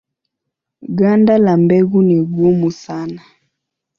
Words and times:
Ganda 0.97 1.37
la 1.37 1.57
mbegu 1.57 2.01
ni 2.01 2.17
gumu 2.33 2.71
sana. 2.71 3.21